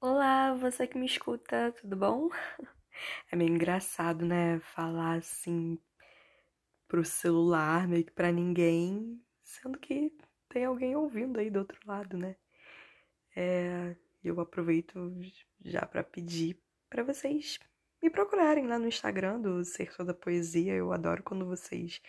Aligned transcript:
Olá, 0.00 0.54
você 0.54 0.86
que 0.86 0.96
me 0.96 1.06
escuta, 1.06 1.72
tudo 1.72 1.96
bom? 1.96 2.28
É 3.32 3.36
meio 3.36 3.50
engraçado, 3.50 4.24
né? 4.24 4.60
Falar 4.60 5.18
assim 5.18 5.78
pro 6.86 7.04
celular, 7.04 7.88
meio 7.88 8.04
que 8.04 8.12
pra 8.12 8.30
ninguém, 8.32 9.20
sendo 9.42 9.78
que 9.78 10.12
tem 10.48 10.64
alguém 10.64 10.94
ouvindo 10.96 11.38
aí 11.40 11.50
do 11.50 11.60
outro 11.60 11.78
lado, 11.86 12.16
né? 12.16 12.36
É, 13.36 13.96
eu 14.22 14.40
aproveito 14.40 15.12
já 15.64 15.84
para 15.84 16.04
pedir 16.04 16.60
para 16.88 17.02
vocês 17.02 17.58
me 18.02 18.08
procurarem 18.08 18.66
lá 18.68 18.78
no 18.78 18.86
Instagram 18.88 19.40
do 19.40 19.64
Ser 19.64 19.94
Toda 19.96 20.14
Poesia. 20.14 20.74
Eu 20.74 20.92
adoro 20.92 21.24
quando 21.24 21.44
vocês 21.44 22.00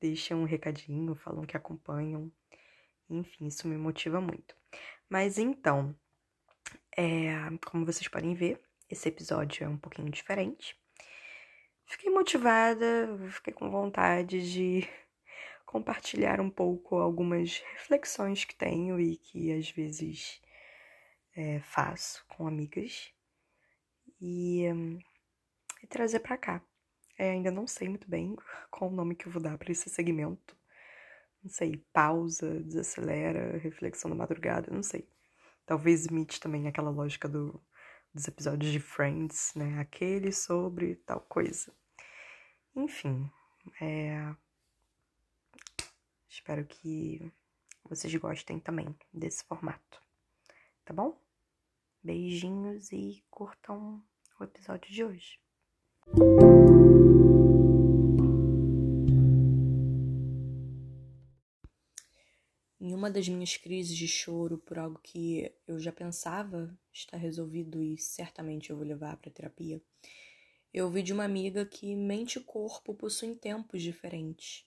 deixam 0.00 0.40
um 0.40 0.44
recadinho, 0.44 1.14
falam 1.14 1.44
que 1.44 1.56
acompanham. 1.56 2.32
Enfim, 3.10 3.46
isso 3.46 3.68
me 3.68 3.76
motiva 3.76 4.20
muito. 4.20 4.56
Mas 5.08 5.38
então, 5.38 5.94
é, 6.96 7.34
como 7.66 7.84
vocês 7.84 8.08
podem 8.08 8.34
ver, 8.34 8.60
esse 8.88 9.08
episódio 9.08 9.64
é 9.64 9.68
um 9.68 9.76
pouquinho 9.76 10.10
diferente. 10.10 10.76
Fiquei 11.84 12.10
motivada, 12.10 13.16
fiquei 13.30 13.52
com 13.52 13.70
vontade 13.70 14.50
de 14.50 14.88
compartilhar 15.66 16.40
um 16.40 16.50
pouco 16.50 16.96
algumas 16.96 17.60
reflexões 17.74 18.44
que 18.44 18.56
tenho 18.56 18.98
e 18.98 19.16
que 19.18 19.52
às 19.52 19.70
vezes 19.70 20.40
é, 21.36 21.60
faço 21.60 22.24
com 22.28 22.46
amigas 22.46 23.12
e, 24.20 24.64
e 25.82 25.86
trazer 25.86 26.20
para 26.20 26.38
cá. 26.38 26.62
É, 27.18 27.30
ainda 27.30 27.50
não 27.50 27.66
sei 27.66 27.88
muito 27.88 28.08
bem 28.08 28.36
qual 28.70 28.90
o 28.90 28.94
nome 28.94 29.14
que 29.14 29.26
eu 29.26 29.32
vou 29.32 29.42
dar 29.42 29.58
para 29.58 29.70
esse 29.70 29.90
segmento. 29.90 30.56
Não 31.42 31.50
sei, 31.50 31.76
pausa, 31.92 32.60
desacelera, 32.62 33.58
reflexão 33.58 34.10
da 34.10 34.16
madrugada, 34.16 34.72
não 34.72 34.82
sei. 34.82 35.06
Talvez 35.66 36.06
imite 36.06 36.40
também 36.40 36.68
aquela 36.68 36.90
lógica 36.90 37.28
do, 37.28 37.60
dos 38.14 38.26
episódios 38.28 38.72
de 38.72 38.80
Friends, 38.80 39.52
né? 39.54 39.80
Aquele 39.80 40.32
sobre 40.32 40.94
tal 41.04 41.20
coisa. 41.20 41.72
Enfim, 42.74 43.30
é... 43.80 44.34
espero 46.28 46.64
que 46.64 47.32
vocês 47.84 48.14
gostem 48.14 48.60
também 48.60 48.94
desse 49.12 49.44
formato, 49.44 50.00
tá 50.84 50.94
bom? 50.94 51.20
Beijinhos 52.02 52.92
e 52.92 53.24
curtam 53.30 54.02
o 54.38 54.44
episódio 54.44 54.92
de 54.92 55.04
hoje. 55.04 55.40
Em 62.86 62.94
uma 62.94 63.10
das 63.10 63.28
minhas 63.28 63.56
crises 63.56 63.96
de 63.96 64.06
choro 64.06 64.58
por 64.58 64.78
algo 64.78 65.00
que 65.02 65.52
eu 65.66 65.76
já 65.80 65.90
pensava 65.90 66.72
estar 66.92 67.16
resolvido 67.16 67.82
e 67.82 67.98
certamente 67.98 68.70
eu 68.70 68.76
vou 68.76 68.86
levar 68.86 69.16
para 69.16 69.28
terapia, 69.28 69.82
eu 70.72 70.84
ouvi 70.84 71.02
de 71.02 71.12
uma 71.12 71.24
amiga 71.24 71.66
que 71.66 71.96
mente 71.96 72.38
e 72.38 72.44
corpo 72.44 72.94
possuem 72.94 73.34
tempos 73.34 73.82
diferentes. 73.82 74.64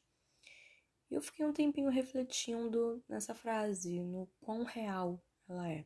E 1.10 1.14
eu 1.14 1.22
fiquei 1.22 1.46
um 1.46 1.54
tempinho 1.54 1.90
refletindo 1.90 3.02
nessa 3.08 3.34
frase, 3.34 4.02
no 4.02 4.30
quão 4.42 4.66
real 4.66 5.24
ela 5.48 5.72
é. 5.72 5.86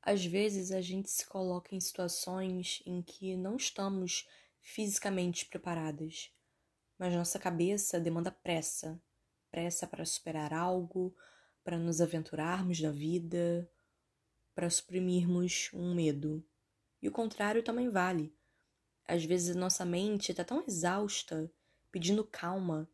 Às 0.00 0.24
vezes 0.24 0.72
a 0.72 0.80
gente 0.80 1.10
se 1.10 1.26
coloca 1.26 1.74
em 1.74 1.80
situações 1.80 2.82
em 2.86 3.02
que 3.02 3.36
não 3.36 3.56
estamos 3.56 4.26
fisicamente 4.62 5.44
preparadas, 5.44 6.32
mas 6.98 7.12
nossa 7.12 7.38
cabeça 7.38 8.00
demanda 8.00 8.30
pressa 8.30 8.98
pressa 9.52 9.86
para 9.86 10.04
superar 10.06 10.52
algo, 10.52 11.14
para 11.62 11.78
nos 11.78 12.00
aventurarmos 12.00 12.80
na 12.80 12.90
vida, 12.90 13.70
para 14.54 14.68
suprimirmos 14.70 15.70
um 15.74 15.94
medo. 15.94 16.44
E 17.00 17.08
o 17.08 17.12
contrário 17.12 17.62
também 17.62 17.90
vale. 17.90 18.34
Às 19.06 19.24
vezes 19.24 19.54
a 19.54 19.60
nossa 19.60 19.84
mente 19.84 20.30
está 20.30 20.42
tão 20.42 20.64
exausta, 20.66 21.52
pedindo 21.90 22.24
calma, 22.24 22.88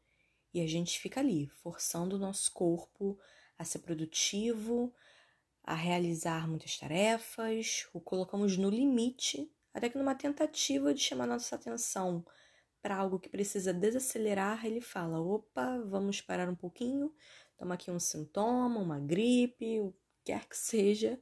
e 0.52 0.60
a 0.60 0.66
gente 0.66 0.98
fica 0.98 1.20
ali, 1.20 1.46
forçando 1.62 2.16
o 2.16 2.19
nosso 2.19 2.50
corpo 2.52 3.19
a 3.56 3.64
ser 3.64 3.78
produtivo, 3.80 4.92
a 5.62 5.75
realizar 5.75 6.48
muitas 6.48 6.76
tarefas, 6.76 7.86
o 7.92 8.00
colocamos 8.00 8.56
no 8.56 8.70
limite, 8.70 9.50
até 9.72 9.88
que 9.88 9.98
numa 9.98 10.14
tentativa 10.14 10.92
de 10.92 11.00
chamar 11.00 11.26
nossa 11.26 11.54
atenção 11.54 12.25
para 12.80 12.96
algo 12.96 13.18
que 13.18 13.28
precisa 13.28 13.72
desacelerar, 13.72 14.64
ele 14.64 14.80
fala: 14.80 15.20
opa, 15.20 15.78
vamos 15.86 16.20
parar 16.20 16.48
um 16.48 16.54
pouquinho, 16.54 17.14
toma 17.56 17.74
aqui 17.74 17.90
um 17.90 18.00
sintoma, 18.00 18.80
uma 18.80 19.00
gripe, 19.00 19.80
o 19.80 19.92
que 19.92 20.32
quer 20.32 20.46
que 20.46 20.56
seja, 20.56 21.20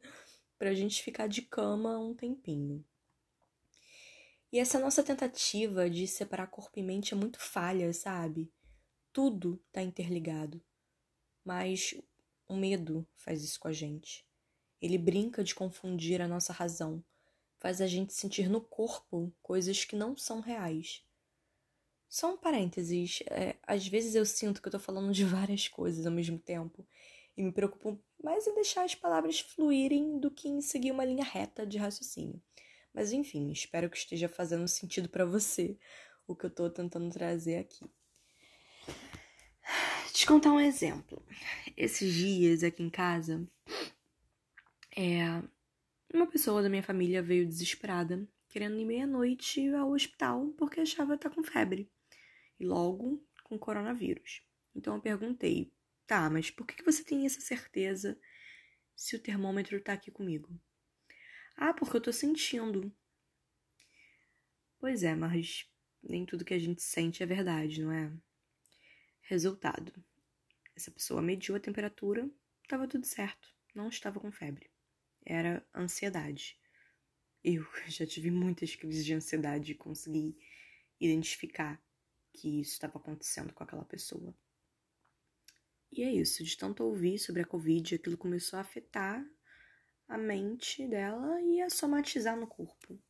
para 0.59 0.71
a 0.71 0.75
gente 0.75 1.03
ficar 1.03 1.27
de 1.27 1.43
cama 1.43 1.99
um 1.99 2.15
tempinho. 2.15 2.85
E 4.53 4.59
essa 4.59 4.79
nossa 4.79 5.03
tentativa 5.03 5.91
de 5.91 6.07
separar 6.07 6.47
corpo 6.47 6.79
e 6.79 6.83
mente 6.83 7.13
é 7.13 7.17
muito 7.17 7.39
falha, 7.39 7.93
sabe? 7.93 8.51
Tudo 9.13 9.61
está 9.67 9.83
interligado. 9.83 10.63
Mas 11.45 11.95
o 12.49 12.55
medo 12.55 13.07
faz 13.15 13.43
isso 13.43 13.59
com 13.59 13.69
a 13.69 13.73
gente. 13.73 14.27
Ele 14.81 14.99
brinca 14.99 15.43
de 15.43 15.55
confundir 15.55 16.21
a 16.21 16.29
nossa 16.29 16.53
razão, 16.53 17.05
faz 17.59 17.81
a 17.81 17.87
gente 17.87 18.13
sentir 18.13 18.49
no 18.49 18.61
corpo 18.61 19.33
coisas 19.43 19.85
que 19.85 19.97
não 19.97 20.17
são 20.17 20.41
reais. 20.41 21.05
Só 22.09 22.33
um 22.33 22.37
parênteses, 22.37 23.21
é, 23.27 23.57
às 23.67 23.87
vezes 23.87 24.15
eu 24.15 24.25
sinto 24.25 24.63
que 24.63 24.69
eu 24.69 24.73
tô 24.73 24.79
falando 24.79 25.13
de 25.13 25.25
várias 25.25 25.69
coisas 25.69 26.07
ao 26.07 26.13
mesmo 26.13 26.39
tempo 26.39 26.87
e 27.37 27.43
me 27.43 27.53
preocupo 27.53 28.01
mais 28.23 28.47
em 28.47 28.55
deixar 28.55 28.85
as 28.85 28.95
palavras 28.95 29.41
fluírem 29.41 30.19
do 30.19 30.31
que 30.31 30.49
em 30.49 30.61
seguir 30.61 30.91
uma 30.91 31.05
linha 31.05 31.25
reta 31.25 31.67
de 31.67 31.79
raciocínio. 31.79 32.41
Mas 32.95 33.13
enfim, 33.13 33.51
espero 33.51 33.91
que 33.91 33.99
esteja 33.99 34.29
fazendo 34.29 34.67
sentido 34.67 35.09
para 35.09 35.27
você 35.27 35.77
o 36.27 36.35
que 36.35 36.47
eu 36.47 36.51
tô 36.51 36.71
tentando 36.71 37.11
trazer 37.11 37.59
aqui. 37.59 37.85
Te 40.13 40.27
contar 40.27 40.53
um 40.53 40.61
exemplo. 40.61 41.23
Esses 41.77 42.15
dias 42.15 42.63
aqui 42.63 42.83
em 42.83 42.89
casa, 42.89 43.47
é, 44.97 45.43
uma 46.13 46.27
pessoa 46.27 46.63
da 46.63 46.71
minha 46.71 46.83
família 46.83 47.23
veio 47.23 47.47
desesperada, 47.47 48.27
querendo 48.49 48.81
ir 48.81 48.87
meia-noite 48.87 49.69
ao 49.75 49.91
hospital 49.91 50.47
porque 50.57 50.81
achava 50.81 51.17
estar 51.17 51.29
tá 51.29 51.35
com 51.35 51.43
febre 51.43 51.91
e 52.59 52.65
logo 52.65 53.25
com 53.45 53.59
coronavírus. 53.59 54.43
Então 54.75 54.97
eu 54.97 55.01
perguntei, 55.01 55.73
tá, 56.07 56.29
mas 56.29 56.51
por 56.51 56.67
que 56.67 56.83
você 56.83 57.03
tem 57.05 57.27
essa 57.27 57.41
certeza 57.41 58.19
se 58.95 59.17
o 59.17 59.23
termômetro 59.23 59.81
tá 59.81 59.93
aqui 59.93 60.11
comigo? 60.11 60.59
Ah, 61.57 61.73
porque 61.73 61.97
eu 61.97 62.01
tô 62.01 62.13
sentindo. 62.13 62.95
Pois 64.79 65.03
é, 65.03 65.15
mas 65.15 65.67
nem 66.03 66.27
tudo 66.27 66.45
que 66.45 66.55
a 66.55 66.59
gente 66.59 66.83
sente 66.83 67.23
é 67.23 67.27
verdade, 67.27 67.83
não 67.83 67.93
é? 67.93 68.13
Resultado: 69.23 69.93
essa 70.75 70.91
pessoa 70.91 71.23
mediu 71.23 71.57
a 71.57 71.61
temperatura, 71.61 72.31
estava 72.63 72.87
tudo 72.87 73.07
certo, 73.07 73.49
não 73.75 73.89
estava 73.89 74.21
com 74.21 74.31
febre. 74.31 74.71
Era 75.25 75.67
ansiedade. 75.75 76.59
Eu 77.43 77.67
já 77.89 78.07
tive 78.07 78.31
muitas 78.31 78.75
crises 78.77 79.05
de 79.05 79.15
ansiedade 79.15 79.73
e 79.73 79.77
consegui 79.77 80.37
identificar 81.01 81.83
que 82.37 82.61
isso 82.61 82.73
estava 82.73 82.99
acontecendo 82.99 83.53
com 83.53 83.65
aquela 83.65 83.85
pessoa. 83.85 84.35
E 85.91 86.03
é 86.03 86.13
isso, 86.13 86.45
de 86.45 86.57
tanto 86.57 86.85
ouvir 86.85 87.19
sobre 87.19 87.43
a 87.43 87.47
Covid, 87.47 87.95
aquilo 87.95 88.19
começou 88.19 88.59
a 88.59 88.63
afetar 88.63 89.25
a 90.09 90.19
mente 90.19 90.87
dela 90.87 91.41
e 91.41 91.61
a 91.61 91.71
somatizar 91.71 92.39
no 92.39 92.47
corpo. 92.47 93.01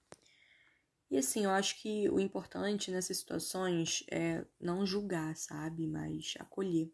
E 1.10 1.16
assim, 1.16 1.44
eu 1.44 1.50
acho 1.50 1.81
que 1.81 2.09
o 2.09 2.19
importante 2.19 2.91
nessas 2.91 3.19
situações 3.19 4.04
é 4.10 4.44
não 4.60 4.87
julgar, 4.87 5.37
sabe? 5.37 5.87
Mas 5.87 6.34
acolher. 6.38 6.93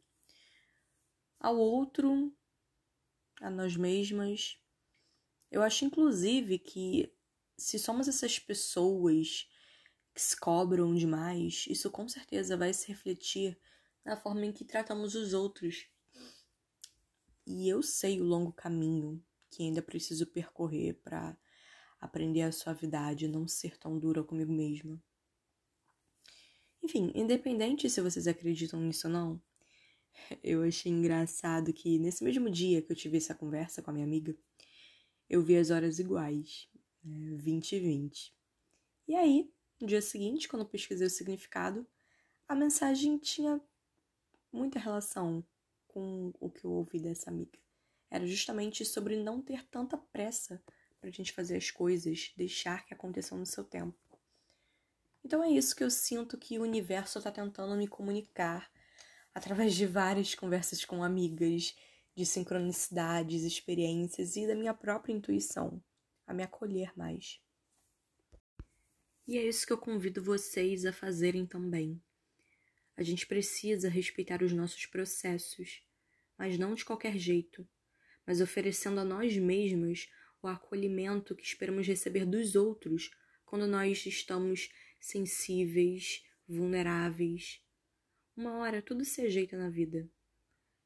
Ao 1.41 1.56
outro, 1.56 2.34
a 3.41 3.50
nós 3.50 3.76
mesmas. 3.76 4.59
Eu 5.50 5.62
acho, 5.62 5.84
inclusive, 5.84 6.58
que 6.58 7.12
se 7.56 7.79
somos 7.79 8.06
essas 8.08 8.38
pessoas 8.38 9.49
que 10.14 10.20
se 10.20 10.38
cobram 10.38 10.94
demais, 10.94 11.64
isso 11.69 11.91
com 11.91 12.09
certeza 12.09 12.56
vai 12.56 12.73
se 12.73 12.88
refletir 12.88 13.59
na 14.05 14.17
forma 14.17 14.44
em 14.44 14.53
que 14.53 14.64
tratamos 14.64 15.14
os 15.14 15.32
outros. 15.32 15.88
E 17.47 17.69
eu 17.69 17.82
sei 17.82 18.20
o 18.20 18.25
longo 18.25 18.53
caminho 18.53 19.23
que 19.50 19.62
ainda 19.62 19.82
preciso 19.82 20.26
percorrer 20.26 20.94
para 21.03 21.37
aprender 22.00 22.43
a 22.43 22.53
suavidade 22.53 23.25
e 23.26 23.29
não 23.29 23.47
ser 23.47 23.76
tão 23.79 23.99
dura 23.99 24.25
comigo 24.25 24.53
mesma. 24.53 25.00
Enfim, 26.82 27.12
independente 27.15 27.88
se 27.88 28.00
vocês 28.00 28.26
acreditam 28.26 28.81
nisso 28.81 29.06
ou 29.06 29.12
não, 29.12 29.43
eu 30.43 30.62
achei 30.62 30.91
engraçado 30.91 31.73
que 31.73 31.99
nesse 31.99 32.25
mesmo 32.25 32.50
dia 32.50 32.82
que 32.82 32.91
eu 32.91 32.97
tive 32.97 33.19
essa 33.19 33.35
conversa 33.35 33.82
com 33.82 33.91
a 33.91 33.94
minha 33.94 34.06
amiga, 34.06 34.37
eu 35.29 35.43
vi 35.43 35.56
as 35.56 35.70
horas 35.70 35.99
iguais, 35.99 36.69
né, 37.05 37.37
20 37.37 37.73
e 37.73 37.81
20. 37.81 38.35
E 39.08 39.15
aí, 39.15 39.50
no 39.82 39.88
dia 39.88 40.00
seguinte, 40.00 40.49
quando 40.49 40.64
pesquisei 40.64 41.08
o 41.08 41.11
significado, 41.11 41.84
a 42.46 42.55
mensagem 42.55 43.19
tinha 43.19 43.61
muita 44.52 44.79
relação 44.79 45.44
com 45.88 46.32
o 46.38 46.49
que 46.49 46.64
eu 46.64 46.70
ouvi 46.70 47.00
dessa 47.00 47.31
amiga. 47.31 47.58
Era 48.08 48.25
justamente 48.25 48.84
sobre 48.84 49.20
não 49.20 49.43
ter 49.43 49.67
tanta 49.67 49.99
pressa 49.99 50.62
pra 51.00 51.11
gente 51.11 51.32
fazer 51.32 51.56
as 51.56 51.69
coisas, 51.69 52.32
deixar 52.37 52.87
que 52.87 52.94
aconteçam 52.94 53.37
no 53.37 53.44
seu 53.44 53.64
tempo. 53.64 53.99
Então 55.25 55.43
é 55.43 55.50
isso 55.50 55.75
que 55.75 55.82
eu 55.82 55.90
sinto 55.90 56.38
que 56.38 56.61
o 56.61 56.62
universo 56.62 57.19
está 57.19 57.32
tentando 57.32 57.75
me 57.75 57.88
comunicar 57.88 58.70
através 59.34 59.75
de 59.75 59.84
várias 59.84 60.32
conversas 60.32 60.84
com 60.84 61.02
amigas, 61.02 61.75
de 62.14 62.25
sincronicidades, 62.25 63.43
experiências 63.43 64.37
e 64.37 64.46
da 64.46 64.55
minha 64.55 64.75
própria 64.75 65.12
intuição, 65.12 65.82
a 66.25 66.32
me 66.32 66.44
acolher 66.44 66.93
mais. 66.96 67.40
E 69.26 69.38
é 69.38 69.46
isso 69.46 69.66
que 69.66 69.72
eu 69.72 69.78
convido 69.78 70.22
vocês 70.22 70.84
a 70.84 70.92
fazerem 70.92 71.46
também. 71.46 72.02
A 72.96 73.02
gente 73.02 73.26
precisa 73.26 73.88
respeitar 73.88 74.42
os 74.42 74.52
nossos 74.52 74.84
processos, 74.86 75.82
mas 76.36 76.58
não 76.58 76.74
de 76.74 76.84
qualquer 76.84 77.16
jeito, 77.16 77.66
mas 78.26 78.40
oferecendo 78.40 79.00
a 79.00 79.04
nós 79.04 79.36
mesmos 79.36 80.10
o 80.42 80.48
acolhimento 80.48 81.36
que 81.36 81.44
esperamos 81.44 81.86
receber 81.86 82.26
dos 82.26 82.56
outros 82.56 83.10
quando 83.44 83.66
nós 83.66 84.04
estamos 84.06 84.70
sensíveis, 85.00 86.24
vulneráveis. 86.48 87.62
Uma 88.36 88.58
hora 88.58 88.82
tudo 88.82 89.04
se 89.04 89.20
ajeita 89.20 89.56
na 89.56 89.70
vida, 89.70 90.10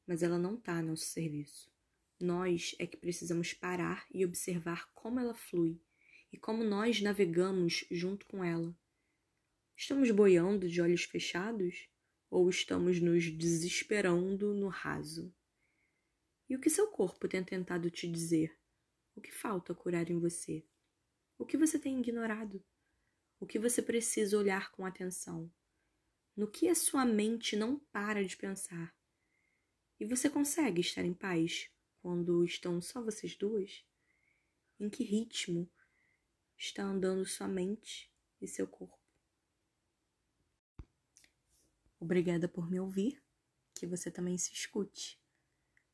mas 0.05 0.21
ela 0.21 0.37
não 0.37 0.55
está 0.55 0.73
a 0.73 0.81
nosso 0.81 1.05
serviço. 1.05 1.71
Nós 2.19 2.75
é 2.77 2.85
que 2.85 2.97
precisamos 2.97 3.53
parar 3.53 4.05
e 4.11 4.23
observar 4.23 4.91
como 4.93 5.19
ela 5.19 5.33
flui 5.33 5.81
e 6.37 6.39
como 6.39 6.63
nós 6.63 7.01
navegamos 7.01 7.83
junto 7.89 8.25
com 8.27 8.43
ela. 8.43 8.73
Estamos 9.75 10.09
boiando 10.11 10.69
de 10.69 10.79
olhos 10.79 11.03
fechados 11.03 11.89
ou 12.29 12.47
estamos 12.49 13.01
nos 13.01 13.29
desesperando 13.29 14.53
no 14.53 14.67
raso? 14.67 15.35
E 16.47 16.55
o 16.55 16.59
que 16.61 16.69
seu 16.69 16.87
corpo 16.87 17.27
tem 17.27 17.43
tentado 17.43 17.91
te 17.91 18.07
dizer? 18.07 18.57
O 19.15 19.19
que 19.19 19.31
falta 19.31 19.75
curar 19.75 20.09
em 20.09 20.19
você? 20.19 20.63
O 21.37 21.45
que 21.45 21.57
você 21.57 21.77
tem 21.77 21.99
ignorado? 21.99 22.63
o 23.39 23.45
que 23.45 23.59
você 23.59 23.81
precisa 23.81 24.37
olhar 24.37 24.71
com 24.71 24.85
atenção, 24.85 25.51
no 26.35 26.49
que 26.49 26.67
a 26.67 26.75
sua 26.75 27.05
mente 27.05 27.55
não 27.55 27.79
para 27.91 28.23
de 28.25 28.35
pensar. 28.35 28.95
E 29.99 30.05
você 30.05 30.29
consegue 30.29 30.81
estar 30.81 31.03
em 31.03 31.13
paz 31.13 31.69
quando 32.01 32.43
estão 32.43 32.81
só 32.81 33.01
vocês 33.01 33.35
duas? 33.35 33.83
Em 34.79 34.89
que 34.89 35.03
ritmo 35.03 35.69
está 36.57 36.83
andando 36.83 37.25
sua 37.25 37.47
mente 37.47 38.11
e 38.41 38.47
seu 38.47 38.67
corpo? 38.67 38.97
Obrigada 41.99 42.47
por 42.47 42.69
me 42.69 42.79
ouvir, 42.79 43.23
que 43.75 43.87
você 43.87 44.11
também 44.11 44.37
se 44.37 44.53
escute. 44.53 45.19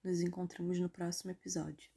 Nos 0.03 0.21
encontramos 0.21 0.79
no 0.79 0.89
próximo 0.89 1.31
episódio. 1.31 1.92